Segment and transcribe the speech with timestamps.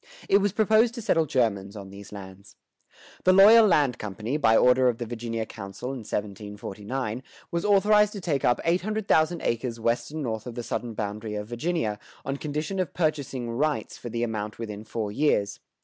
[0.27, 2.55] It was proposed to settle Germans on these lands.
[3.23, 8.43] The Loyal Land Company, by order of the Virginia council (1749), was authorized to take
[8.43, 12.37] up eight hundred thousand acres west and north of the southern boundary of Virginia, on
[12.37, 15.59] condition of purchasing "rights" for the amount within four years.